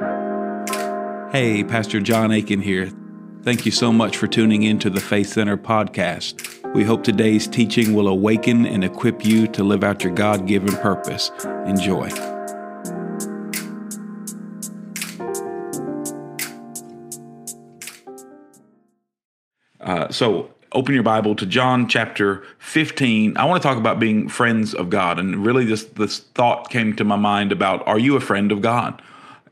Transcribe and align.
Hey, 0.00 1.64
Pastor 1.64 2.00
John 2.00 2.30
Aiken 2.30 2.60
here. 2.60 2.92
Thank 3.42 3.66
you 3.66 3.72
so 3.72 3.92
much 3.92 4.16
for 4.16 4.28
tuning 4.28 4.62
in 4.62 4.78
to 4.78 4.90
the 4.90 5.00
Faith 5.00 5.30
Center 5.30 5.56
podcast. 5.56 6.72
We 6.72 6.84
hope 6.84 7.02
today's 7.02 7.48
teaching 7.48 7.94
will 7.94 8.06
awaken 8.06 8.64
and 8.64 8.84
equip 8.84 9.24
you 9.24 9.48
to 9.48 9.64
live 9.64 9.82
out 9.82 10.04
your 10.04 10.14
God 10.14 10.46
given 10.46 10.76
purpose. 10.76 11.32
Enjoy. 11.66 12.08
Uh, 19.80 20.08
so, 20.10 20.54
open 20.70 20.94
your 20.94 21.02
Bible 21.02 21.34
to 21.34 21.44
John 21.44 21.88
chapter 21.88 22.44
15. 22.60 23.36
I 23.36 23.44
want 23.46 23.60
to 23.60 23.68
talk 23.68 23.78
about 23.78 23.98
being 23.98 24.28
friends 24.28 24.74
of 24.74 24.90
God. 24.90 25.18
And 25.18 25.44
really, 25.44 25.64
this, 25.64 25.84
this 25.84 26.20
thought 26.20 26.70
came 26.70 26.94
to 26.94 27.04
my 27.04 27.16
mind 27.16 27.50
about 27.50 27.84
are 27.88 27.98
you 27.98 28.14
a 28.14 28.20
friend 28.20 28.52
of 28.52 28.62
God? 28.62 29.02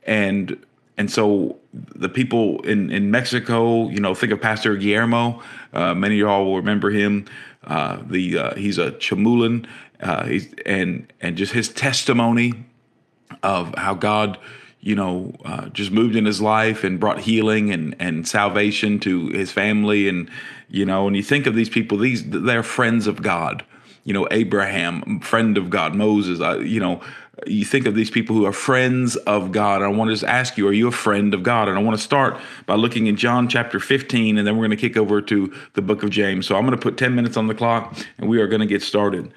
And 0.06 0.64
and 0.96 1.10
so 1.10 1.58
the 1.74 2.08
people 2.08 2.60
in, 2.62 2.90
in 2.90 3.10
Mexico, 3.10 3.88
you 3.88 4.00
know, 4.00 4.14
think 4.14 4.32
of 4.32 4.40
Pastor 4.40 4.76
Guillermo. 4.76 5.42
Uh, 5.72 5.94
many 5.94 6.14
of 6.16 6.20
y'all 6.20 6.44
will 6.46 6.56
remember 6.56 6.90
him. 6.90 7.26
Uh, 7.64 7.98
the 8.06 8.38
uh, 8.38 8.54
he's 8.54 8.78
a 8.78 8.92
Chamulan, 8.92 9.66
uh, 10.00 10.24
he's, 10.24 10.54
and 10.64 11.12
and 11.20 11.36
just 11.36 11.52
his 11.52 11.68
testimony 11.68 12.54
of 13.42 13.74
how 13.74 13.92
God, 13.92 14.38
you 14.80 14.94
know, 14.94 15.34
uh, 15.44 15.68
just 15.70 15.90
moved 15.90 16.14
in 16.16 16.24
his 16.24 16.40
life 16.40 16.84
and 16.84 17.00
brought 17.00 17.20
healing 17.20 17.72
and 17.72 17.94
and 17.98 18.26
salvation 18.26 19.00
to 19.00 19.28
his 19.30 19.50
family, 19.50 20.08
and 20.08 20.30
you 20.68 20.86
know, 20.86 21.08
and 21.08 21.16
you 21.16 21.22
think 21.22 21.46
of 21.46 21.54
these 21.54 21.68
people, 21.68 21.98
these 21.98 22.24
they're 22.24 22.62
friends 22.62 23.06
of 23.06 23.20
God. 23.20 23.64
You 24.04 24.12
know, 24.12 24.28
Abraham, 24.30 25.18
friend 25.18 25.58
of 25.58 25.68
God, 25.68 25.96
Moses, 25.96 26.40
uh, 26.40 26.60
you 26.60 26.78
know 26.78 27.02
you 27.46 27.64
think 27.64 27.86
of 27.86 27.94
these 27.94 28.10
people 28.10 28.34
who 28.34 28.46
are 28.46 28.52
friends 28.52 29.16
of 29.16 29.52
God. 29.52 29.82
I 29.82 29.88
want 29.88 30.08
to 30.08 30.14
just 30.14 30.24
ask 30.24 30.56
you, 30.56 30.66
are 30.68 30.72
you 30.72 30.88
a 30.88 30.92
friend 30.92 31.34
of 31.34 31.42
God? 31.42 31.68
And 31.68 31.78
I 31.78 31.82
want 31.82 31.96
to 31.96 32.02
start 32.02 32.40
by 32.64 32.76
looking 32.76 33.06
in 33.06 33.16
John 33.16 33.48
chapter 33.48 33.78
15, 33.78 34.38
and 34.38 34.46
then 34.46 34.56
we're 34.56 34.66
going 34.66 34.76
to 34.76 34.88
kick 34.88 34.96
over 34.96 35.20
to 35.20 35.54
the 35.74 35.82
book 35.82 36.02
of 36.02 36.10
James. 36.10 36.46
So 36.46 36.56
I'm 36.56 36.62
going 36.62 36.76
to 36.76 36.82
put 36.82 36.96
10 36.96 37.14
minutes 37.14 37.36
on 37.36 37.46
the 37.46 37.54
clock, 37.54 37.96
and 38.18 38.28
we 38.28 38.40
are 38.40 38.46
going 38.46 38.60
to 38.60 38.66
get 38.66 38.82
started. 38.82 39.32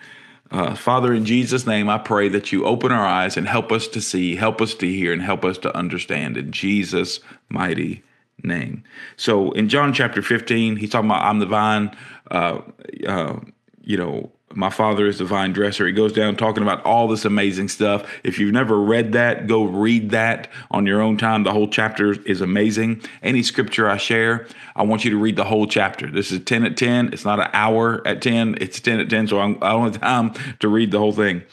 Uh, 0.51 0.75
Father, 0.75 1.13
in 1.13 1.25
Jesus' 1.25 1.67
name, 1.67 1.89
I 1.89 1.97
pray 1.97 2.29
that 2.29 2.51
you 2.51 2.65
open 2.65 2.91
our 2.91 3.05
eyes 3.05 3.37
and 3.37 3.47
help 3.47 3.71
us 3.71 3.87
to 3.89 4.01
see, 4.01 4.35
help 4.35 4.61
us 4.61 4.73
to 4.75 4.87
hear, 4.87 5.11
and 5.11 5.21
help 5.21 5.43
us 5.43 5.57
to 5.59 5.75
understand. 5.75 6.37
In 6.37 6.51
Jesus' 6.51 7.19
mighty 7.49 8.03
name. 8.43 8.83
So 9.17 9.51
in 9.51 9.69
John 9.69 9.93
chapter 9.93 10.21
15, 10.21 10.77
he's 10.77 10.89
talking 10.89 11.09
about 11.09 11.23
I'm 11.23 11.39
the 11.39 11.45
vine. 11.45 11.95
Uh, 12.31 12.61
uh, 13.05 13.39
you 13.83 13.97
know, 13.97 14.31
my 14.55 14.69
father 14.69 15.05
is 15.05 15.19
the 15.19 15.25
vine 15.25 15.53
dresser. 15.53 15.85
He 15.85 15.93
goes 15.93 16.11
down 16.11 16.35
talking 16.35 16.63
about 16.63 16.83
all 16.83 17.07
this 17.07 17.25
amazing 17.25 17.69
stuff. 17.69 18.09
If 18.23 18.39
you've 18.39 18.53
never 18.53 18.79
read 18.79 19.11
that, 19.11 19.47
go 19.47 19.63
read 19.63 20.09
that 20.09 20.47
on 20.71 20.85
your 20.85 21.01
own 21.01 21.17
time. 21.17 21.43
The 21.43 21.51
whole 21.51 21.67
chapter 21.67 22.13
is 22.23 22.41
amazing. 22.41 23.01
Any 23.21 23.43
scripture 23.43 23.89
I 23.89 23.97
share, 23.97 24.47
I 24.75 24.83
want 24.83 25.05
you 25.05 25.11
to 25.11 25.17
read 25.17 25.35
the 25.35 25.43
whole 25.43 25.67
chapter. 25.67 26.09
This 26.09 26.31
is 26.31 26.43
10 26.43 26.65
at 26.65 26.77
10. 26.77 27.13
It's 27.13 27.25
not 27.25 27.39
an 27.39 27.49
hour 27.53 28.05
at 28.07 28.21
10, 28.21 28.57
it's 28.59 28.79
10 28.79 28.99
at 28.99 29.09
10. 29.09 29.27
So 29.27 29.39
I'm, 29.39 29.57
I 29.61 29.69
don't 29.69 29.93
have 29.93 30.01
time 30.01 30.33
to 30.59 30.67
read 30.67 30.91
the 30.91 30.99
whole 30.99 31.13
thing. 31.13 31.43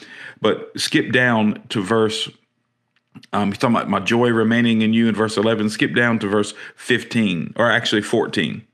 But 0.40 0.70
skip 0.76 1.12
down 1.12 1.62
to 1.70 1.82
verse 1.82 2.28
um, 3.32 3.50
he's 3.50 3.58
talking 3.58 3.76
about 3.76 3.88
my 3.88 4.00
joy 4.00 4.28
remaining 4.28 4.82
in 4.82 4.92
you 4.92 5.08
in 5.08 5.14
verse 5.14 5.36
11. 5.38 5.70
Skip 5.70 5.94
down 5.94 6.18
to 6.18 6.28
verse 6.28 6.52
15, 6.76 7.54
or 7.56 7.70
actually 7.70 8.02
14. 8.02 8.66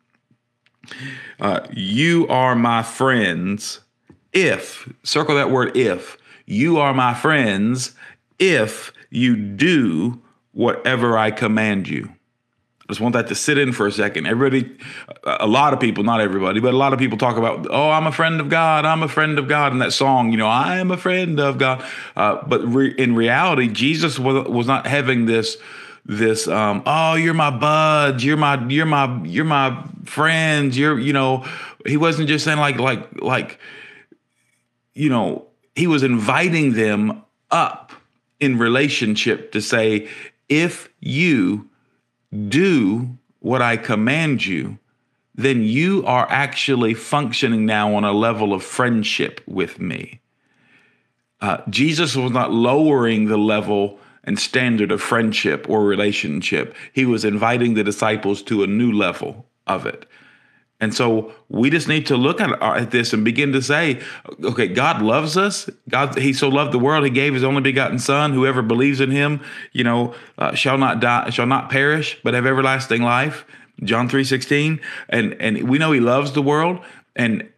Uh, 1.40 1.60
you 1.70 2.26
are 2.28 2.54
my 2.54 2.82
friends 2.82 3.80
if, 4.32 4.92
circle 5.02 5.34
that 5.36 5.50
word 5.50 5.76
if, 5.76 6.18
you 6.46 6.78
are 6.78 6.92
my 6.92 7.14
friends 7.14 7.94
if 8.38 8.92
you 9.10 9.36
do 9.36 10.20
whatever 10.52 11.16
I 11.16 11.30
command 11.30 11.88
you. 11.88 12.10
I 12.82 12.92
just 12.92 13.00
want 13.00 13.14
that 13.14 13.28
to 13.28 13.34
sit 13.34 13.58
in 13.58 13.72
for 13.72 13.86
a 13.86 13.92
second. 13.92 14.26
Everybody, 14.26 14.76
a 15.24 15.46
lot 15.46 15.72
of 15.72 15.80
people, 15.80 16.02
not 16.02 16.20
everybody, 16.20 16.60
but 16.60 16.74
a 16.74 16.76
lot 16.76 16.92
of 16.92 16.98
people 16.98 17.16
talk 17.16 17.36
about, 17.36 17.68
oh, 17.70 17.90
I'm 17.90 18.06
a 18.06 18.12
friend 18.12 18.40
of 18.40 18.48
God. 18.48 18.84
I'm 18.84 19.02
a 19.02 19.08
friend 19.08 19.38
of 19.38 19.48
God. 19.48 19.72
And 19.72 19.80
that 19.80 19.92
song, 19.92 20.32
you 20.32 20.36
know, 20.36 20.48
I 20.48 20.78
am 20.78 20.90
a 20.90 20.96
friend 20.96 21.38
of 21.38 21.58
God. 21.58 21.84
Uh, 22.16 22.42
but 22.46 22.60
re- 22.66 22.94
in 22.98 23.14
reality, 23.14 23.68
Jesus 23.68 24.18
was, 24.18 24.48
was 24.48 24.66
not 24.66 24.86
having 24.86 25.26
this, 25.26 25.56
this, 26.04 26.48
um, 26.48 26.82
oh, 26.84 27.14
you're 27.14 27.34
my 27.34 27.50
buds. 27.50 28.24
You're 28.24 28.36
my, 28.36 28.62
you're 28.66 28.84
my, 28.84 29.22
you're 29.24 29.44
my 29.44 29.84
friends. 30.04 30.76
You're, 30.76 30.98
you 30.98 31.12
know, 31.12 31.46
he 31.86 31.96
wasn't 31.96 32.28
just 32.28 32.44
saying 32.44 32.58
like, 32.58 32.78
like, 32.78 33.22
like, 33.22 33.60
you 34.94 35.08
know, 35.08 35.46
he 35.74 35.86
was 35.86 36.02
inviting 36.02 36.74
them 36.74 37.22
up 37.50 37.92
in 38.40 38.58
relationship 38.58 39.52
to 39.52 39.60
say, 39.60 40.08
if 40.48 40.88
you 41.00 41.68
do 42.48 43.16
what 43.38 43.62
I 43.62 43.76
command 43.76 44.44
you, 44.44 44.78
then 45.34 45.62
you 45.62 46.04
are 46.04 46.26
actually 46.30 46.94
functioning 46.94 47.64
now 47.64 47.94
on 47.94 48.04
a 48.04 48.12
level 48.12 48.52
of 48.52 48.62
friendship 48.62 49.40
with 49.46 49.80
me. 49.80 50.20
Uh, 51.40 51.58
Jesus 51.68 52.14
was 52.14 52.30
not 52.30 52.52
lowering 52.52 53.26
the 53.26 53.38
level 53.38 53.98
and 54.24 54.38
standard 54.38 54.92
of 54.92 55.00
friendship 55.00 55.68
or 55.68 55.84
relationship. 55.84 56.74
He 56.92 57.04
was 57.04 57.24
inviting 57.24 57.74
the 57.74 57.82
disciples 57.82 58.42
to 58.44 58.62
a 58.62 58.68
new 58.68 58.92
level 58.92 59.46
of 59.66 59.86
it. 59.86 60.06
And 60.82 60.92
so 60.92 61.32
we 61.48 61.70
just 61.70 61.86
need 61.86 62.06
to 62.06 62.16
look 62.16 62.40
at, 62.40 62.60
uh, 62.60 62.74
at 62.74 62.90
this 62.90 63.12
and 63.12 63.24
begin 63.24 63.52
to 63.52 63.62
say, 63.62 64.00
okay, 64.42 64.66
God 64.66 65.00
loves 65.00 65.36
us. 65.36 65.70
God, 65.88 66.18
He 66.18 66.32
so 66.32 66.48
loved 66.48 66.72
the 66.72 66.78
world, 66.78 67.04
He 67.04 67.10
gave 67.10 67.34
His 67.34 67.44
only 67.44 67.62
begotten 67.62 68.00
Son. 68.00 68.32
Whoever 68.32 68.62
believes 68.62 69.00
in 69.00 69.12
Him, 69.12 69.40
you 69.72 69.84
know, 69.84 70.12
uh, 70.38 70.54
shall 70.54 70.78
not 70.78 70.98
die, 70.98 71.30
shall 71.30 71.46
not 71.46 71.70
perish, 71.70 72.18
but 72.24 72.34
have 72.34 72.46
everlasting 72.46 73.00
life. 73.00 73.46
John 73.84 74.08
three 74.08 74.24
sixteen. 74.24 74.80
And 75.08 75.34
and 75.40 75.68
we 75.70 75.78
know 75.78 75.92
He 75.92 76.00
loves 76.00 76.32
the 76.32 76.42
world, 76.42 76.80
and 77.14 77.48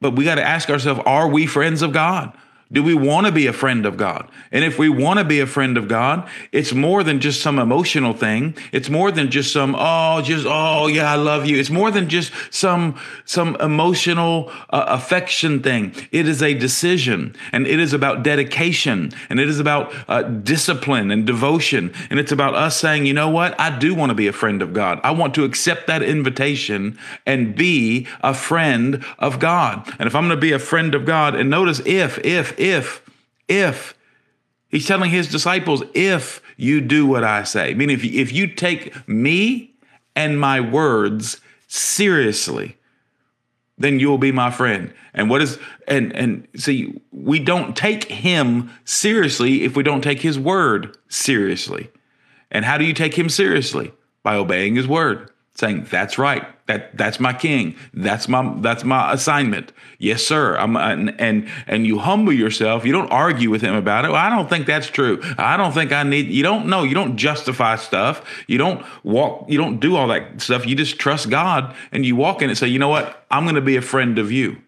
but 0.00 0.16
we 0.16 0.24
got 0.24 0.36
to 0.36 0.42
ask 0.42 0.70
ourselves, 0.70 1.00
are 1.04 1.28
we 1.28 1.46
friends 1.46 1.82
of 1.82 1.92
God? 1.92 2.32
Do 2.72 2.82
we 2.82 2.94
want 2.94 3.26
to 3.26 3.32
be 3.32 3.46
a 3.46 3.52
friend 3.52 3.86
of 3.86 3.96
God? 3.96 4.28
And 4.50 4.64
if 4.64 4.76
we 4.76 4.88
want 4.88 5.20
to 5.20 5.24
be 5.24 5.38
a 5.38 5.46
friend 5.46 5.78
of 5.78 5.86
God, 5.86 6.28
it's 6.50 6.72
more 6.72 7.04
than 7.04 7.20
just 7.20 7.40
some 7.40 7.60
emotional 7.60 8.12
thing. 8.12 8.56
It's 8.72 8.90
more 8.90 9.12
than 9.12 9.30
just 9.30 9.52
some, 9.52 9.76
oh, 9.78 10.20
just, 10.20 10.46
oh, 10.48 10.88
yeah, 10.88 11.12
I 11.12 11.14
love 11.14 11.46
you. 11.46 11.58
It's 11.58 11.70
more 11.70 11.92
than 11.92 12.08
just 12.08 12.32
some, 12.50 12.98
some 13.24 13.54
emotional 13.60 14.50
uh, 14.70 14.84
affection 14.88 15.62
thing. 15.62 15.94
It 16.10 16.26
is 16.26 16.42
a 16.42 16.54
decision 16.54 17.36
and 17.52 17.68
it 17.68 17.78
is 17.78 17.92
about 17.92 18.24
dedication 18.24 19.12
and 19.30 19.38
it 19.38 19.48
is 19.48 19.60
about 19.60 19.94
uh, 20.08 20.22
discipline 20.22 21.12
and 21.12 21.24
devotion. 21.24 21.94
And 22.10 22.18
it's 22.18 22.32
about 22.32 22.56
us 22.56 22.80
saying, 22.80 23.06
you 23.06 23.14
know 23.14 23.30
what? 23.30 23.58
I 23.60 23.78
do 23.78 23.94
want 23.94 24.10
to 24.10 24.14
be 24.16 24.26
a 24.26 24.32
friend 24.32 24.60
of 24.60 24.72
God. 24.72 24.98
I 25.04 25.12
want 25.12 25.36
to 25.36 25.44
accept 25.44 25.86
that 25.86 26.02
invitation 26.02 26.98
and 27.26 27.54
be 27.54 28.08
a 28.24 28.34
friend 28.34 29.04
of 29.20 29.38
God. 29.38 29.88
And 30.00 30.08
if 30.08 30.16
I'm 30.16 30.26
going 30.26 30.36
to 30.36 30.40
be 30.40 30.50
a 30.50 30.58
friend 30.58 30.96
of 30.96 31.06
God, 31.06 31.36
and 31.36 31.48
notice 31.48 31.80
if, 31.86 32.18
if, 32.24 32.55
if, 32.58 33.02
if, 33.48 33.94
he's 34.68 34.86
telling 34.86 35.10
his 35.10 35.28
disciples, 35.28 35.82
if 35.94 36.42
you 36.56 36.80
do 36.80 37.06
what 37.06 37.24
I 37.24 37.42
say, 37.44 37.74
meaning 37.74 37.96
if 37.96 38.04
if 38.04 38.32
you 38.32 38.46
take 38.46 39.08
me 39.08 39.74
and 40.14 40.40
my 40.40 40.60
words 40.60 41.40
seriously, 41.66 42.76
then 43.78 44.00
you 44.00 44.08
will 44.08 44.18
be 44.18 44.32
my 44.32 44.50
friend. 44.50 44.92
And 45.12 45.28
what 45.28 45.42
is 45.42 45.58
and 45.86 46.14
and 46.14 46.48
see, 46.56 47.00
we 47.12 47.38
don't 47.38 47.76
take 47.76 48.04
him 48.04 48.70
seriously 48.84 49.64
if 49.64 49.76
we 49.76 49.82
don't 49.82 50.02
take 50.02 50.22
his 50.22 50.38
word 50.38 50.96
seriously. 51.08 51.90
And 52.50 52.64
how 52.64 52.78
do 52.78 52.84
you 52.84 52.94
take 52.94 53.18
him 53.18 53.28
seriously? 53.28 53.92
By 54.22 54.34
obeying 54.34 54.74
his 54.74 54.88
word 54.88 55.30
saying 55.56 55.86
that's 55.90 56.18
right. 56.18 56.46
That 56.66 56.96
that's 56.96 57.20
my 57.20 57.32
king. 57.32 57.76
That's 57.94 58.28
my 58.28 58.54
that's 58.60 58.84
my 58.84 59.12
assignment. 59.12 59.72
Yes 59.98 60.24
sir. 60.24 60.56
I'm 60.56 60.76
and 60.76 61.18
and, 61.20 61.48
and 61.66 61.86
you 61.86 61.98
humble 61.98 62.32
yourself. 62.32 62.84
You 62.84 62.92
don't 62.92 63.10
argue 63.10 63.50
with 63.50 63.62
him 63.62 63.74
about 63.74 64.04
it. 64.04 64.08
Well, 64.08 64.20
i 64.20 64.28
don't 64.28 64.48
think 64.48 64.66
that's 64.66 64.88
true. 64.88 65.22
I 65.38 65.56
don't 65.56 65.72
think 65.72 65.92
i 65.92 66.02
need 66.02 66.26
you 66.26 66.42
don't 66.42 66.66
know 66.66 66.82
you 66.82 66.94
don't 66.94 67.16
justify 67.16 67.76
stuff. 67.76 68.22
You 68.46 68.58
don't 68.58 68.84
walk 69.04 69.48
you 69.48 69.58
don't 69.58 69.78
do 69.78 69.96
all 69.96 70.08
that 70.08 70.40
stuff. 70.40 70.66
You 70.66 70.74
just 70.74 70.98
trust 70.98 71.30
god 71.30 71.74
and 71.92 72.04
you 72.04 72.16
walk 72.16 72.42
in 72.42 72.50
and 72.50 72.58
say 72.58 72.66
you 72.66 72.78
know 72.78 72.88
what? 72.88 73.24
I'm 73.30 73.44
going 73.44 73.54
to 73.54 73.60
be 73.60 73.76
a 73.76 73.82
friend 73.82 74.18
of 74.18 74.30
you. 74.32 74.60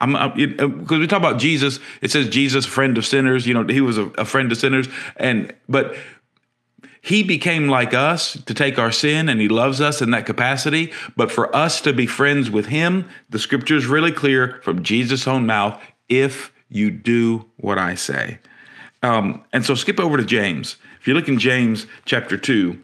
I'm 0.00 0.12
because 0.34 0.98
uh, 0.98 1.00
we 1.00 1.06
talk 1.06 1.18
about 1.18 1.38
Jesus. 1.38 1.80
It 2.02 2.10
says 2.10 2.28
Jesus, 2.28 2.66
friend 2.66 2.98
of 2.98 3.06
sinners. 3.06 3.46
You 3.46 3.54
know, 3.54 3.64
he 3.64 3.80
was 3.80 3.96
a, 3.96 4.04
a 4.18 4.24
friend 4.26 4.52
of 4.52 4.58
sinners, 4.58 4.88
and 5.16 5.54
but 5.68 5.96
he 7.06 7.22
became 7.22 7.68
like 7.68 7.94
us 7.94 8.32
to 8.46 8.52
take 8.52 8.80
our 8.80 8.90
sin, 8.90 9.28
and 9.28 9.40
He 9.40 9.46
loves 9.46 9.80
us 9.80 10.02
in 10.02 10.10
that 10.10 10.26
capacity. 10.26 10.92
But 11.14 11.30
for 11.30 11.54
us 11.54 11.80
to 11.82 11.92
be 11.92 12.04
friends 12.04 12.50
with 12.50 12.66
Him, 12.66 13.08
the 13.30 13.38
scripture 13.38 13.76
is 13.76 13.86
really 13.86 14.10
clear 14.10 14.58
from 14.64 14.82
Jesus' 14.82 15.28
own 15.28 15.46
mouth 15.46 15.80
if 16.08 16.52
you 16.68 16.90
do 16.90 17.48
what 17.58 17.78
I 17.78 17.94
say. 17.94 18.40
Um, 19.04 19.44
and 19.52 19.64
so 19.64 19.76
skip 19.76 20.00
over 20.00 20.16
to 20.16 20.24
James. 20.24 20.78
If 21.00 21.06
you 21.06 21.14
look 21.14 21.28
in 21.28 21.38
James 21.38 21.86
chapter 22.06 22.36
2, 22.36 22.76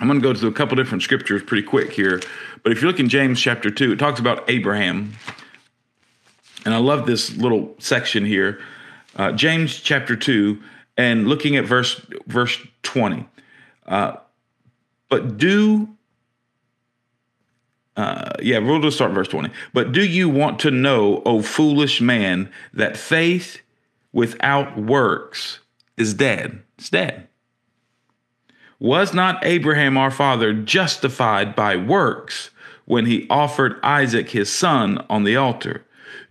I'm 0.00 0.06
going 0.08 0.18
to 0.18 0.26
go 0.26 0.32
to 0.32 0.46
a 0.46 0.52
couple 0.52 0.74
different 0.76 1.02
scriptures 1.02 1.42
pretty 1.42 1.66
quick 1.66 1.92
here. 1.92 2.22
But 2.62 2.72
if 2.72 2.80
you 2.80 2.88
look 2.88 3.00
in 3.00 3.10
James 3.10 3.38
chapter 3.38 3.70
2, 3.70 3.92
it 3.92 3.98
talks 3.98 4.18
about 4.18 4.48
Abraham. 4.48 5.12
And 6.64 6.72
I 6.72 6.78
love 6.78 7.04
this 7.04 7.36
little 7.36 7.74
section 7.78 8.24
here. 8.24 8.62
Uh, 9.14 9.32
James 9.32 9.78
chapter 9.78 10.16
2, 10.16 10.58
and 10.96 11.28
looking 11.28 11.56
at 11.56 11.66
verse 11.66 12.00
verse 12.26 12.58
20. 12.82 13.28
Uh, 13.92 14.16
but 15.10 15.36
do 15.36 15.86
uh, 17.94 18.30
yeah, 18.40 18.58
we'll 18.58 18.80
just 18.80 18.96
start 18.96 19.12
verse 19.12 19.28
20. 19.28 19.50
But 19.74 19.92
do 19.92 20.02
you 20.02 20.28
want 20.28 20.58
to 20.60 20.70
know, 20.70 21.22
O 21.26 21.42
foolish 21.42 22.00
man, 22.00 22.50
that 22.72 22.96
faith 22.96 23.60
without 24.14 24.78
works 24.78 25.58
is 25.98 26.14
dead? 26.14 26.62
It's 26.78 26.88
dead. 26.88 27.28
Was 28.78 29.12
not 29.12 29.44
Abraham 29.44 29.98
our 29.98 30.10
father 30.10 30.54
justified 30.54 31.54
by 31.54 31.76
works 31.76 32.48
when 32.86 33.04
he 33.04 33.26
offered 33.28 33.78
Isaac 33.82 34.30
his 34.30 34.50
son 34.50 35.04
on 35.10 35.24
the 35.24 35.36
altar? 35.36 35.84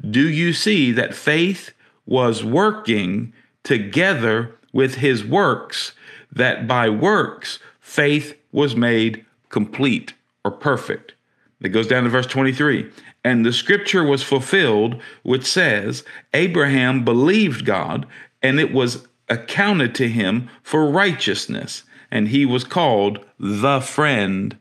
Do 0.09 0.27
you 0.27 0.53
see 0.53 0.91
that 0.93 1.13
faith 1.13 1.73
was 2.07 2.43
working 2.43 3.33
together 3.63 4.55
with 4.73 4.95
his 4.95 5.23
works, 5.23 5.93
that 6.31 6.67
by 6.67 6.89
works 6.89 7.59
faith 7.79 8.37
was 8.51 8.75
made 8.75 9.25
complete 9.49 10.13
or 10.43 10.51
perfect? 10.51 11.13
It 11.61 11.69
goes 11.69 11.87
down 11.87 12.03
to 12.03 12.09
verse 12.09 12.25
23. 12.25 12.89
And 13.23 13.45
the 13.45 13.53
scripture 13.53 14.03
was 14.03 14.23
fulfilled, 14.23 14.99
which 15.23 15.45
says, 15.45 16.03
Abraham 16.33 17.05
believed 17.05 17.65
God, 17.65 18.07
and 18.41 18.59
it 18.59 18.73
was 18.73 19.07
accounted 19.29 19.93
to 19.95 20.09
him 20.09 20.49
for 20.63 20.89
righteousness, 20.89 21.83
and 22.09 22.29
he 22.29 22.45
was 22.45 22.63
called 22.63 23.23
the 23.39 23.79
friend 23.79 24.57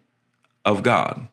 of 0.65 0.83
God. 0.83 1.27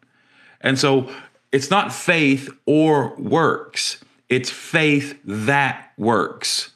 And 0.61 0.79
so 0.79 1.13
it's 1.51 1.69
not 1.69 1.93
faith 1.93 2.49
or 2.65 3.15
works, 3.17 4.03
it's 4.29 4.49
faith 4.49 5.19
that 5.25 5.91
works. 5.97 6.71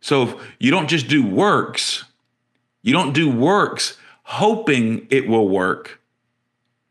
So 0.00 0.38
you 0.58 0.70
don't 0.70 0.88
just 0.88 1.08
do 1.08 1.26
works, 1.26 2.04
you 2.84 2.92
don't 2.92 3.12
do 3.12 3.28
works 3.28 3.96
hoping 4.22 5.06
it 5.10 5.26
will 5.26 5.48
work. 5.48 6.00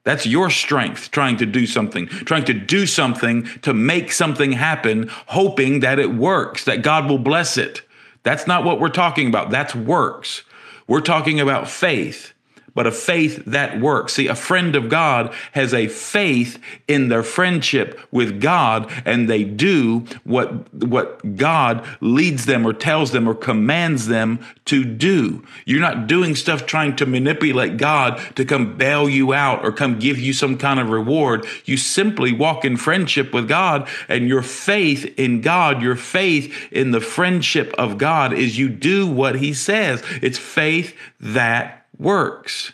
That's 0.03 0.25
your 0.25 0.49
strength 0.49 1.11
trying 1.11 1.37
to 1.37 1.45
do 1.45 1.65
something, 1.65 2.07
trying 2.07 2.43
to 2.45 2.53
do 2.53 2.85
something 2.85 3.45
to 3.61 3.73
make 3.73 4.11
something 4.11 4.51
happen, 4.51 5.09
hoping 5.27 5.79
that 5.79 5.99
it 5.99 6.13
works, 6.13 6.65
that 6.65 6.81
God 6.81 7.07
will 7.07 7.19
bless 7.19 7.57
it. 7.57 7.83
That's 8.23 8.47
not 8.47 8.63
what 8.63 8.79
we're 8.79 8.89
talking 8.89 9.27
about. 9.27 9.49
That's 9.49 9.73
works. 9.73 10.43
We're 10.87 10.99
talking 10.99 11.39
about 11.39 11.69
faith 11.69 12.33
but 12.73 12.87
a 12.87 12.91
faith 12.91 13.43
that 13.45 13.79
works. 13.79 14.13
See, 14.13 14.27
a 14.27 14.35
friend 14.35 14.75
of 14.75 14.89
God 14.89 15.33
has 15.51 15.73
a 15.73 15.87
faith 15.87 16.59
in 16.87 17.09
their 17.09 17.23
friendship 17.23 17.99
with 18.11 18.41
God, 18.41 18.91
and 19.05 19.29
they 19.29 19.43
do 19.43 20.05
what, 20.23 20.73
what 20.73 21.35
God 21.35 21.85
leads 22.01 22.45
them 22.45 22.65
or 22.65 22.73
tells 22.73 23.11
them 23.11 23.27
or 23.27 23.35
commands 23.35 24.07
them 24.07 24.39
to 24.65 24.83
do. 24.83 25.45
You're 25.65 25.81
not 25.81 26.07
doing 26.07 26.35
stuff 26.35 26.65
trying 26.65 26.95
to 26.97 27.05
manipulate 27.05 27.77
God 27.77 28.21
to 28.35 28.45
come 28.45 28.77
bail 28.77 29.09
you 29.09 29.33
out 29.33 29.63
or 29.63 29.71
come 29.71 29.99
give 29.99 30.17
you 30.17 30.33
some 30.33 30.57
kind 30.57 30.79
of 30.79 30.89
reward. 30.89 31.45
You 31.65 31.77
simply 31.77 32.33
walk 32.33 32.65
in 32.65 32.77
friendship 32.77 33.33
with 33.33 33.47
God, 33.47 33.87
and 34.07 34.27
your 34.27 34.41
faith 34.41 35.13
in 35.17 35.41
God, 35.41 35.81
your 35.81 35.95
faith 35.95 36.71
in 36.71 36.91
the 36.91 37.01
friendship 37.01 37.73
of 37.77 37.97
God 37.97 38.33
is 38.33 38.57
you 38.57 38.69
do 38.69 39.07
what 39.07 39.35
He 39.35 39.53
says. 39.53 40.03
It's 40.21 40.37
faith 40.37 40.95
that 41.19 41.82
works. 42.03 42.73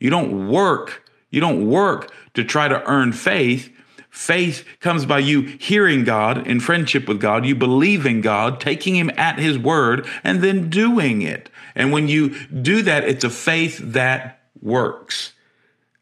You 0.00 0.10
don't 0.10 0.48
work. 0.48 1.08
You 1.30 1.40
don't 1.40 1.68
work 1.68 2.12
to 2.34 2.44
try 2.44 2.68
to 2.68 2.82
earn 2.88 3.12
faith. 3.12 3.70
Faith 4.10 4.64
comes 4.80 5.06
by 5.06 5.18
you 5.18 5.42
hearing 5.42 6.04
God 6.04 6.46
in 6.46 6.60
friendship 6.60 7.08
with 7.08 7.20
God, 7.20 7.44
you 7.44 7.54
believing 7.54 8.20
God, 8.20 8.60
taking 8.60 8.94
Him 8.94 9.10
at 9.16 9.38
His 9.38 9.58
word, 9.58 10.06
and 10.22 10.42
then 10.42 10.70
doing 10.70 11.22
it. 11.22 11.50
And 11.74 11.90
when 11.90 12.06
you 12.06 12.38
do 12.46 12.82
that, 12.82 13.04
it's 13.04 13.24
a 13.24 13.30
faith 13.30 13.78
that 13.82 14.40
works. 14.62 15.32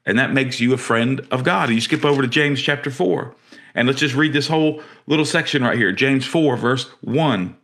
And 0.05 0.19
that 0.19 0.33
makes 0.33 0.61
you 0.61 0.75
a 0.75 0.79
friend 0.79 1.27
of 1.31 1.45
God. 1.45 1.71
You 1.71 1.81
skip 1.81 2.05
over 2.05 2.23
to 2.23 2.29
James 2.29 2.61
chapter 2.61 2.91
4. 2.91 3.35
And 3.75 3.89
let's 3.89 4.01
just 4.01 4.15
read 4.15 4.33
this 4.33 4.49
whole 4.49 4.83
little 5.07 5.25
section 5.25 5.63
right 5.63 5.79
here 5.79 5.93
James 5.93 6.27
4, 6.27 6.57
verse 6.57 6.91
1. 7.01 7.57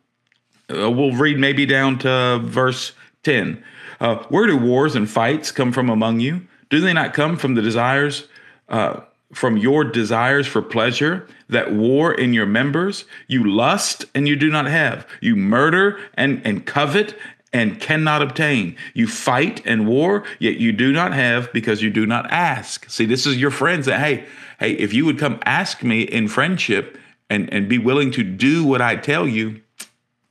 Uh, 0.70 0.90
we'll 0.90 1.12
read 1.12 1.38
maybe 1.38 1.66
down 1.66 1.98
to 1.98 2.40
verse 2.42 2.92
10. 3.28 3.62
Uh, 4.00 4.16
where 4.30 4.46
do 4.46 4.56
wars 4.56 4.96
and 4.96 5.10
fights 5.10 5.52
come 5.52 5.70
from 5.70 5.90
among 5.90 6.18
you? 6.18 6.46
Do 6.70 6.80
they 6.80 6.94
not 6.94 7.12
come 7.12 7.36
from 7.36 7.56
the 7.56 7.60
desires, 7.60 8.26
uh, 8.70 9.00
from 9.34 9.58
your 9.58 9.84
desires 9.84 10.46
for 10.46 10.62
pleasure 10.62 11.28
that 11.50 11.70
war 11.70 12.14
in 12.14 12.32
your 12.32 12.46
members? 12.46 13.04
You 13.26 13.44
lust 13.44 14.06
and 14.14 14.26
you 14.26 14.34
do 14.34 14.48
not 14.48 14.64
have. 14.64 15.06
You 15.20 15.36
murder 15.36 16.00
and, 16.14 16.40
and 16.42 16.64
covet 16.64 17.18
and 17.52 17.78
cannot 17.78 18.22
obtain. 18.22 18.76
You 18.94 19.06
fight 19.06 19.60
and 19.66 19.86
war, 19.86 20.24
yet 20.38 20.56
you 20.56 20.72
do 20.72 20.90
not 20.90 21.12
have 21.12 21.52
because 21.52 21.82
you 21.82 21.90
do 21.90 22.06
not 22.06 22.30
ask. 22.30 22.88
See, 22.88 23.04
this 23.04 23.26
is 23.26 23.36
your 23.36 23.50
friends 23.50 23.84
that, 23.84 24.00
hey, 24.00 24.24
hey, 24.58 24.72
if 24.72 24.94
you 24.94 25.04
would 25.04 25.18
come 25.18 25.38
ask 25.44 25.82
me 25.82 26.00
in 26.00 26.28
friendship 26.28 26.96
and, 27.28 27.52
and 27.52 27.68
be 27.68 27.76
willing 27.76 28.10
to 28.12 28.22
do 28.22 28.64
what 28.64 28.80
I 28.80 28.96
tell 28.96 29.28
you, 29.28 29.60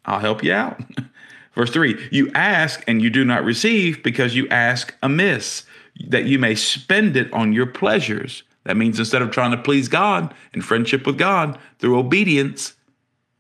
I'll 0.04 0.20
help 0.20 0.44
you 0.44 0.54
out. 0.54 0.82
Verse 1.58 1.72
3 1.72 2.10
You 2.12 2.32
ask 2.36 2.84
and 2.88 3.02
you 3.02 3.10
do 3.10 3.26
not 3.26 3.44
receive 3.44 4.04
because 4.04 4.36
you 4.36 4.48
ask 4.50 4.96
amiss, 5.02 5.64
that 6.08 6.26
you 6.26 6.38
may 6.38 6.54
spend 6.54 7.18
it 7.18 7.34
on 7.34 7.52
your 7.52 7.66
pleasures. 7.66 8.44
That 8.64 8.78
means 8.78 9.00
instead 9.00 9.24
of 9.24 9.32
trying 9.32 9.52
to 9.52 9.58
please 9.58 9.88
God 9.88 10.34
in 10.54 10.62
friendship 10.62 11.08
with 11.08 11.18
God 11.18 11.58
through 11.80 11.98
obedience, 11.98 12.76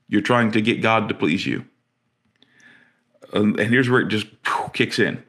you're 0.08 0.22
trying 0.22 0.52
to 0.54 0.62
get 0.62 0.81
God 0.81 1.08
to 1.10 1.14
please 1.14 1.46
you. 1.46 1.66
Um, 3.34 3.56
and 3.60 3.69
here's 3.69 3.90
where 3.90 4.02
it 4.02 4.08
just 4.08 4.28
kicks 4.74 4.98
in. 4.98 5.22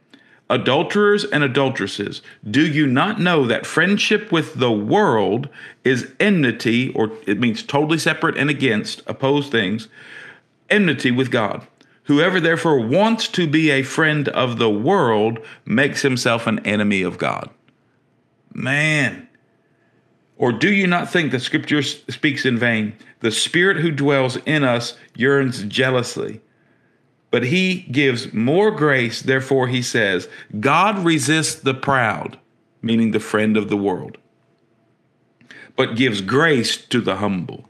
Adulterers 0.49 1.25
and 1.25 1.45
adulteresses, 1.45 2.23
do 2.51 2.67
you 2.67 2.87
not 2.87 3.21
know 3.21 3.47
that 3.47 3.67
friendship 3.67 4.33
with 4.33 4.55
the 4.55 4.73
world 4.73 5.51
is 5.85 6.11
enmity, 6.19 6.91
or 6.95 7.11
it 7.27 7.39
means 7.39 7.63
totally 7.63 7.99
separate 7.99 8.39
and 8.39 8.49
against, 8.49 9.03
opposed 9.07 9.53
things, 9.53 9.89
enmity 10.71 11.11
with 11.11 11.31
God? 11.31 11.67
Whoever 12.09 12.41
therefore 12.41 12.81
wants 12.81 13.29
to 13.29 13.47
be 13.47 13.71
a 13.71 13.83
friend 13.83 14.31
of 14.31 14.59
the 14.59 14.71
world 14.71 15.41
makes 15.67 16.01
himself 16.01 16.47
an 16.47 16.59
enemy 16.61 17.03
of 17.03 17.19
God. 17.19 17.51
Man. 18.55 19.29
Or 20.39 20.51
do 20.51 20.73
you 20.73 20.87
not 20.87 21.13
think 21.13 21.31
the 21.31 21.39
scripture 21.39 21.83
speaks 21.83 22.47
in 22.47 22.59
vain? 22.59 22.97
The 23.21 23.31
spirit 23.31 23.77
who 23.77 23.91
dwells 23.91 24.37
in 24.47 24.65
us 24.65 24.97
yearns 25.15 25.65
jealously. 25.65 26.41
But 27.31 27.43
he 27.43 27.83
gives 27.93 28.33
more 28.33 28.71
grace, 28.71 29.21
therefore, 29.21 29.69
he 29.69 29.83
says, 29.83 30.31
God 30.59 31.05
resists 31.05 31.57
the 31.57 31.75
proud, 31.75 32.39
meaning 32.81 33.11
the 33.11 33.21
friend 33.21 33.55
of 33.55 33.69
the 33.69 33.77
world, 33.77 34.17
but 35.77 35.95
gives 35.95 36.23
grace 36.23 36.79
to 36.87 37.03
the 37.03 37.17
humble. 37.17 37.69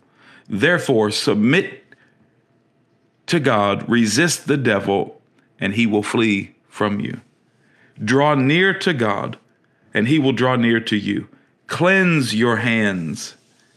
Therefore, 0.48 1.10
submit 1.10 1.88
to 3.28 3.40
God, 3.40 3.88
resist 3.88 4.47
the 4.47 4.56
devil, 4.56 5.20
and 5.61 5.75
he 5.75 5.87
will 5.87 6.02
flee 6.02 6.54
from 6.68 7.00
you. 7.00 7.20
Draw 8.02 8.35
near 8.37 8.73
to 8.78 8.92
God, 8.92 9.38
and 9.94 10.08
he 10.08 10.18
will 10.18 10.32
draw 10.32 10.56
near 10.56 10.80
to 10.80 10.97
you. 10.97 11.28
Cleanse 11.66 12.35
your 12.35 12.56
hands, 12.56 13.37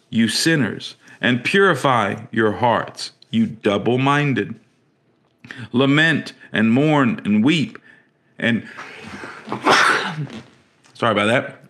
you 0.09 0.27
sinners, 0.27 0.95
and 1.19 1.43
purify 1.43 2.25
your 2.31 2.53
hearts, 2.53 3.11
you 3.29 3.45
double 3.45 3.97
minded. 3.97 4.59
Lament 5.71 6.33
and 6.53 6.71
mourn 6.71 7.21
and 7.25 7.43
weep. 7.43 7.77
And 8.39 8.67
sorry 10.93 11.11
about 11.11 11.27
that 11.27 11.60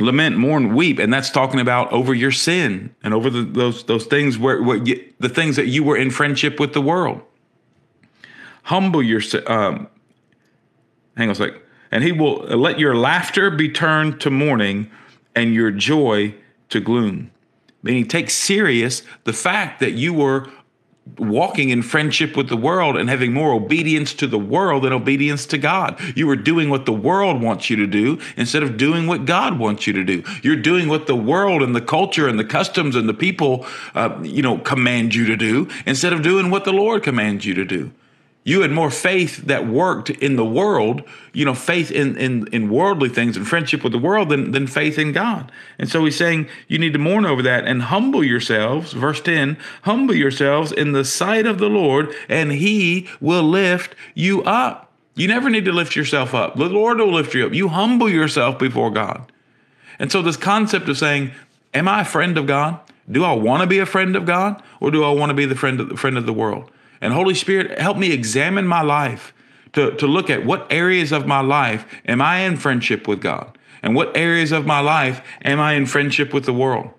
lament, 0.00 0.36
mourn, 0.36 0.74
weep, 0.74 0.98
and 0.98 1.12
that's 1.12 1.30
talking 1.30 1.60
about 1.60 1.92
over 1.92 2.14
your 2.14 2.32
sin 2.32 2.94
and 3.02 3.12
over 3.12 3.28
the, 3.30 3.42
those 3.42 3.84
those 3.84 4.06
things 4.06 4.38
where, 4.38 4.62
where 4.62 4.78
you, 4.78 5.12
the 5.18 5.28
things 5.28 5.56
that 5.56 5.66
you 5.66 5.84
were 5.84 5.96
in 5.96 6.10
friendship 6.10 6.58
with 6.58 6.72
the 6.72 6.80
world. 6.80 7.20
Humble 8.64 9.02
yourself. 9.02 9.48
Um, 9.48 9.88
hang 11.16 11.28
on 11.28 11.32
a 11.32 11.34
sec. 11.34 11.54
And 11.90 12.02
he 12.02 12.12
will 12.12 12.38
let 12.38 12.78
your 12.78 12.96
laughter 12.96 13.50
be 13.50 13.68
turned 13.68 14.20
to 14.22 14.30
mourning, 14.30 14.90
and 15.34 15.54
your 15.54 15.70
joy 15.70 16.34
to 16.70 16.80
gloom. 16.80 17.30
Meaning, 17.82 18.06
take 18.06 18.30
serious 18.30 19.02
the 19.24 19.32
fact 19.32 19.80
that 19.80 19.92
you 19.92 20.14
were 20.14 20.48
walking 21.18 21.70
in 21.70 21.82
friendship 21.82 22.36
with 22.36 22.48
the 22.48 22.56
world 22.56 22.96
and 22.96 23.08
having 23.08 23.32
more 23.32 23.52
obedience 23.52 24.14
to 24.14 24.26
the 24.26 24.38
world 24.38 24.84
than 24.84 24.92
obedience 24.92 25.46
to 25.46 25.58
God. 25.58 26.00
You 26.16 26.30
are 26.30 26.36
doing 26.36 26.70
what 26.70 26.86
the 26.86 26.92
world 26.92 27.42
wants 27.42 27.68
you 27.68 27.76
to 27.76 27.86
do 27.86 28.20
instead 28.36 28.62
of 28.62 28.76
doing 28.76 29.06
what 29.06 29.24
God 29.24 29.58
wants 29.58 29.86
you 29.86 29.92
to 29.94 30.04
do. 30.04 30.22
You're 30.42 30.56
doing 30.56 30.88
what 30.88 31.06
the 31.06 31.16
world 31.16 31.62
and 31.62 31.74
the 31.74 31.80
culture 31.80 32.28
and 32.28 32.38
the 32.38 32.44
customs 32.44 32.94
and 32.94 33.08
the 33.08 33.14
people, 33.14 33.66
uh, 33.94 34.18
you 34.22 34.42
know, 34.42 34.58
command 34.58 35.14
you 35.14 35.26
to 35.26 35.36
do 35.36 35.68
instead 35.86 36.12
of 36.12 36.22
doing 36.22 36.50
what 36.50 36.64
the 36.64 36.72
Lord 36.72 37.02
commands 37.02 37.44
you 37.44 37.54
to 37.54 37.64
do 37.64 37.92
you 38.44 38.62
had 38.62 38.72
more 38.72 38.90
faith 38.90 39.36
that 39.46 39.68
worked 39.68 40.10
in 40.10 40.34
the 40.34 40.44
world, 40.44 41.04
you 41.32 41.44
know, 41.44 41.54
faith 41.54 41.92
in, 41.92 42.16
in, 42.16 42.48
in 42.48 42.70
worldly 42.70 43.08
things 43.08 43.36
and 43.36 43.46
friendship 43.46 43.84
with 43.84 43.92
the 43.92 43.98
world 43.98 44.30
than, 44.30 44.50
than 44.50 44.66
faith 44.66 44.98
in 44.98 45.12
God. 45.12 45.52
And 45.78 45.88
so 45.88 46.04
he's 46.04 46.16
saying 46.16 46.48
you 46.66 46.78
need 46.78 46.92
to 46.94 46.98
mourn 46.98 47.24
over 47.24 47.40
that 47.42 47.66
and 47.66 47.82
humble 47.82 48.24
yourselves. 48.24 48.94
Verse 48.94 49.20
10 49.20 49.56
humble 49.82 50.16
yourselves 50.16 50.72
in 50.72 50.90
the 50.90 51.04
sight 51.04 51.46
of 51.46 51.58
the 51.58 51.68
Lord, 51.68 52.12
and 52.28 52.50
he 52.50 53.08
will 53.20 53.44
lift 53.44 53.94
you 54.14 54.42
up. 54.42 54.90
You 55.14 55.28
never 55.28 55.48
need 55.48 55.66
to 55.66 55.72
lift 55.72 55.94
yourself 55.94 56.34
up. 56.34 56.56
The 56.56 56.64
Lord 56.64 56.98
will 56.98 57.12
lift 57.12 57.34
you 57.34 57.46
up. 57.46 57.52
You 57.52 57.68
humble 57.68 58.08
yourself 58.08 58.58
before 58.58 58.90
God. 58.90 59.30
And 60.00 60.10
so, 60.10 60.20
this 60.20 60.36
concept 60.36 60.88
of 60.88 60.98
saying, 60.98 61.30
Am 61.74 61.86
I 61.86 62.00
a 62.00 62.04
friend 62.04 62.36
of 62.36 62.46
God? 62.46 62.80
Do 63.08 63.24
I 63.24 63.34
want 63.34 63.60
to 63.60 63.68
be 63.68 63.78
a 63.78 63.86
friend 63.86 64.16
of 64.16 64.26
God? 64.26 64.60
Or 64.80 64.90
do 64.90 65.04
I 65.04 65.10
want 65.10 65.30
to 65.30 65.34
be 65.34 65.44
the 65.44 65.54
friend 65.54 65.80
of 65.80 65.90
the 65.90 65.96
friend 65.96 66.18
of 66.18 66.26
the 66.26 66.32
world? 66.32 66.71
And 67.02 67.12
Holy 67.12 67.34
Spirit, 67.34 67.80
help 67.80 67.98
me 67.98 68.12
examine 68.12 68.66
my 68.66 68.80
life 68.80 69.34
to, 69.72 69.90
to 69.96 70.06
look 70.06 70.30
at 70.30 70.46
what 70.46 70.68
areas 70.70 71.10
of 71.10 71.26
my 71.26 71.40
life 71.40 71.84
am 72.06 72.22
I 72.22 72.38
in 72.38 72.56
friendship 72.56 73.08
with 73.08 73.20
God? 73.20 73.58
And 73.82 73.96
what 73.96 74.16
areas 74.16 74.52
of 74.52 74.64
my 74.64 74.78
life 74.78 75.20
am 75.44 75.58
I 75.58 75.72
in 75.72 75.86
friendship 75.86 76.32
with 76.32 76.44
the 76.44 76.52
world? 76.52 76.90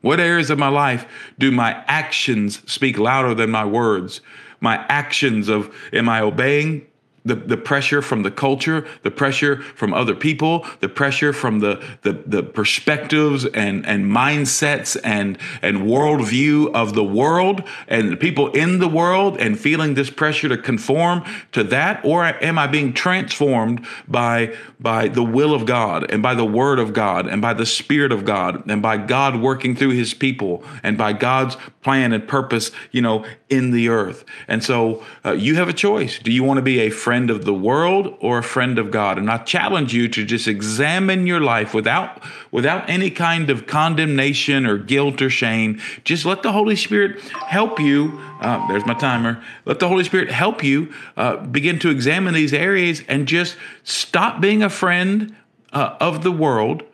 What 0.00 0.20
areas 0.20 0.50
of 0.50 0.58
my 0.58 0.68
life 0.68 1.04
do 1.36 1.50
my 1.50 1.82
actions 1.88 2.62
speak 2.70 2.96
louder 2.96 3.34
than 3.34 3.50
my 3.50 3.64
words? 3.64 4.20
My 4.60 4.86
actions 4.88 5.48
of 5.48 5.74
am 5.92 6.08
I 6.08 6.20
obeying 6.20 6.86
the, 7.28 7.34
the 7.34 7.56
pressure 7.56 8.02
from 8.02 8.22
the 8.22 8.30
culture, 8.30 8.86
the 9.02 9.10
pressure 9.10 9.62
from 9.62 9.94
other 9.94 10.14
people, 10.14 10.66
the 10.80 10.88
pressure 10.88 11.32
from 11.32 11.60
the, 11.60 11.82
the, 12.02 12.12
the 12.26 12.42
perspectives 12.42 13.44
and, 13.44 13.86
and 13.86 14.06
mindsets 14.06 14.96
and, 15.04 15.38
and 15.62 15.78
worldview 15.82 16.72
of 16.74 16.94
the 16.94 17.04
world 17.04 17.62
and 17.86 18.10
the 18.10 18.16
people 18.16 18.50
in 18.52 18.78
the 18.78 18.88
world 18.88 19.36
and 19.38 19.58
feeling 19.60 19.94
this 19.94 20.10
pressure 20.10 20.48
to 20.48 20.56
conform 20.56 21.24
to 21.52 21.62
that? 21.64 22.04
Or 22.04 22.24
am 22.24 22.58
I 22.58 22.66
being 22.66 22.92
transformed 22.92 23.86
by, 24.06 24.56
by 24.80 25.08
the 25.08 25.22
will 25.22 25.54
of 25.54 25.66
God 25.66 26.10
and 26.10 26.22
by 26.22 26.34
the 26.34 26.44
word 26.46 26.78
of 26.78 26.92
God 26.92 27.26
and 27.26 27.42
by 27.42 27.54
the 27.54 27.66
spirit 27.66 28.12
of 28.12 28.24
God 28.24 28.68
and 28.70 28.80
by 28.80 28.96
God 28.96 29.36
working 29.36 29.76
through 29.76 29.90
his 29.90 30.14
people 30.14 30.64
and 30.82 30.96
by 30.96 31.12
God's 31.12 31.56
plan 31.82 32.12
and 32.12 32.26
purpose, 32.26 32.70
you 32.90 33.02
know, 33.02 33.24
in 33.48 33.70
the 33.70 33.88
earth? 33.88 34.24
And 34.46 34.64
so 34.64 35.04
uh, 35.24 35.32
you 35.32 35.56
have 35.56 35.68
a 35.68 35.72
choice. 35.72 36.18
Do 36.18 36.32
you 36.32 36.42
want 36.42 36.58
to 36.58 36.62
be 36.62 36.80
a 36.80 36.90
friend 36.90 37.17
of 37.30 37.44
the 37.44 37.52
world 37.52 38.16
or 38.20 38.38
a 38.38 38.42
friend 38.42 38.78
of 38.78 38.90
God? 38.90 39.18
And 39.18 39.30
I 39.30 39.38
challenge 39.38 39.92
you 39.92 40.08
to 40.08 40.24
just 40.24 40.46
examine 40.46 41.26
your 41.26 41.40
life 41.40 41.74
without 41.74 42.22
without 42.50 42.88
any 42.88 43.10
kind 43.10 43.50
of 43.50 43.66
condemnation 43.66 44.64
or 44.64 44.78
guilt 44.78 45.20
or 45.20 45.30
shame. 45.30 45.80
Just 46.04 46.24
let 46.24 46.42
the 46.42 46.52
Holy 46.52 46.76
Spirit 46.76 47.20
help 47.20 47.80
you. 47.80 48.18
Uh, 48.40 48.66
there's 48.68 48.86
my 48.86 48.94
timer. 48.94 49.42
Let 49.64 49.80
the 49.80 49.88
Holy 49.88 50.04
Spirit 50.04 50.30
help 50.30 50.62
you 50.62 50.92
uh, 51.16 51.36
begin 51.36 51.78
to 51.80 51.90
examine 51.90 52.34
these 52.34 52.54
areas 52.54 53.02
and 53.08 53.26
just 53.26 53.56
stop 53.82 54.40
being 54.40 54.62
a 54.62 54.70
friend 54.70 55.36
uh, 55.72 55.96
of 56.00 56.22
the 56.22 56.32
world 56.32 56.84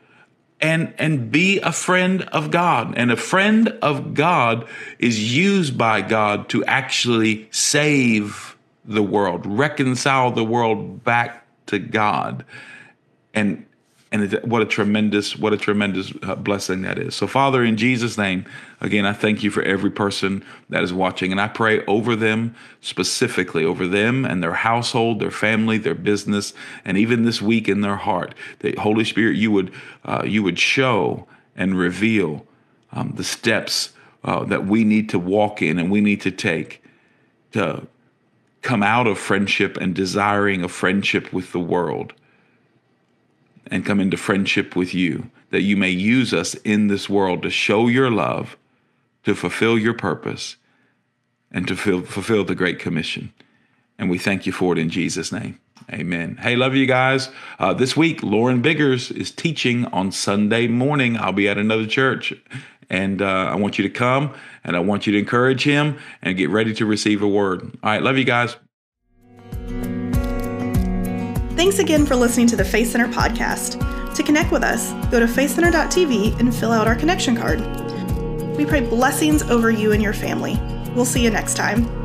and 0.65 0.95
and 0.99 1.31
be 1.31 1.61
a 1.61 1.73
friend 1.73 2.23
of 2.23 2.51
God. 2.51 2.95
And 2.97 3.13
a 3.13 3.17
friend 3.17 3.69
of 3.83 4.15
God 4.15 4.67
is 4.99 5.35
used 5.37 5.77
by 5.77 6.01
God 6.01 6.49
to 6.49 6.65
actually 6.65 7.49
save 7.51 8.54
the 8.85 9.03
world, 9.03 9.47
reconcile 9.47 10.31
the 10.31 10.45
world 10.45 11.05
back 11.05 11.47
to 11.67 11.79
God. 11.79 12.45
And 13.33 13.67
and 14.15 14.33
what 14.45 14.63
a 14.63 14.65
tremendous 14.65 15.37
what 15.37 15.53
a 15.53 15.57
tremendous 15.57 16.13
uh, 16.23 16.37
blessing 16.37 16.83
that 16.83 17.01
is. 17.01 17.17
So 17.17 17.27
father 17.27 17.65
in 17.65 17.77
jesus 17.77 18.17
name 18.17 18.45
again 18.81 19.05
i 19.05 19.13
thank 19.13 19.43
you 19.43 19.51
for 19.51 19.61
every 19.63 19.91
person 19.91 20.45
that 20.71 20.85
is 20.85 20.93
watching. 20.93 21.33
And 21.33 21.41
i 21.41 21.49
pray 21.49 21.85
over 21.87 22.15
them 22.15 22.55
specifically 22.81 23.65
over 23.65 23.89
them 23.89 24.25
and 24.25 24.41
their 24.41 24.53
household 24.55 25.19
their 25.19 25.33
family 25.33 25.79
their 25.79 25.97
business 25.97 26.55
and 26.85 26.97
even 26.97 27.25
this 27.25 27.43
week 27.43 27.69
in 27.69 27.81
their 27.81 27.97
heart. 27.97 28.37
That 28.61 28.79
holy 28.79 29.05
spirit 29.05 29.37
you 29.37 29.51
would 29.51 29.73
uh, 30.05 30.23
you 30.25 30.45
would 30.45 30.61
show 30.61 31.27
and 31.57 31.77
reveal 31.77 32.47
um, 32.93 33.15
the 33.17 33.25
steps 33.25 33.91
uh, 34.23 34.45
that 34.45 34.65
we 34.65 34.85
need 34.85 35.09
to 35.09 35.19
walk 35.19 35.61
in 35.61 35.77
and 35.77 35.91
we 35.91 36.01
need 36.01 36.21
to 36.21 36.31
take 36.31 36.85
to 37.51 37.89
come 38.65 38.83
out 38.83 39.07
of 39.07 39.19
friendship 39.19 39.77
and 39.77 39.95
desiring 39.95 40.65
a 40.65 40.69
friendship 40.69 41.33
with 41.33 41.53
the 41.53 41.61
world 41.61 42.15
and 43.71 43.87
come 43.87 44.01
into 44.01 44.17
friendship 44.17 44.75
with 44.75 44.95
you, 44.95 45.31
that 45.51 45.63
you 45.63 45.77
may 45.77 45.91
use 45.91 46.35
us 46.35 46.55
in 46.65 46.89
this 46.89 47.09
world 47.09 47.43
to 47.43 47.51
show 47.51 47.87
your 47.87 48.11
love, 48.11 48.57
to 49.25 49.35
fulfill 49.35 49.79
your 49.79 49.95
purpose, 49.95 50.57
and 51.51 51.69
to 51.69 51.77
fulfill 51.77 52.45
the 52.45 52.55
Great 52.55 52.79
Commission. 52.79 53.33
And 53.99 54.11
we 54.11 54.19
thank 54.19 54.47
you 54.47 54.53
for 54.53 54.73
it 54.73 54.79
in 54.79 54.91
Jesus' 54.91 55.31
name. 55.31 55.61
Amen. 55.93 56.39
Hey, 56.41 56.57
love 56.57 56.75
you 56.75 56.87
guys. 56.87 57.29
Uh, 57.59 57.75
this 57.75 57.95
week, 57.95 58.23
Lauren 58.23 58.63
Biggers 58.63 59.11
is 59.11 59.31
teaching 59.31 59.85
on 59.87 60.11
Sunday 60.11 60.67
morning. 60.67 61.19
I'll 61.19 61.33
be 61.33 61.49
at 61.49 61.59
another 61.59 61.87
church. 61.87 62.33
And 62.91 63.23
uh, 63.23 63.27
I 63.27 63.57
want 63.57 63.79
you 63.79 63.83
to 63.85 63.91
come 63.91 64.35
and 64.65 64.77
I 64.77 64.81
want 64.81 65.07
you 65.07 65.13
to 65.13 65.19
encourage 65.19 65.65
him 65.65 65.99
and 66.23 66.37
get 66.37 66.51
ready 66.51 66.75
to 66.75 66.87
receive 66.87 67.23
a 67.23 67.29
word. 67.29 67.63
All 67.63 67.91
right. 67.91 68.03
Love 68.03 68.19
you 68.19 68.25
guys. 68.25 68.57
Thanks 71.57 71.79
again 71.79 72.05
for 72.05 72.17
listening 72.17 72.47
to 72.49 72.57
the 72.57 72.65
Faith 72.65 72.91
Center 72.91 73.09
podcast. 73.09 74.15
To 74.15 74.23
connect 74.23 74.53
with 74.53 74.63
us, 74.63 74.93
go 75.11 75.19
to 75.19 75.27
faithcenter.tv 75.27 76.39
and 76.39 76.55
fill 76.55 76.73
out 76.73 76.87
our 76.87 76.95
connection 76.95 77.37
card. 77.37 77.61
We 78.57 78.65
pray 78.65 78.81
blessings 78.81 79.43
over 79.43 79.71
you 79.71 79.93
and 79.93 80.03
your 80.03 80.13
family. 80.13 80.59
We'll 80.95 81.05
see 81.05 81.23
you 81.23 81.31
next 81.31 81.55
time. 81.55 82.04